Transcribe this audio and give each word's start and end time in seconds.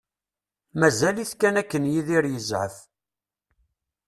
Mazal-iten 0.79 1.37
kan 1.39 1.59
akken 1.61 1.83
Yidir 1.91 2.25
yezɛef. 2.29 2.75